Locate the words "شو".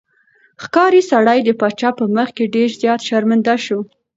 3.65-3.79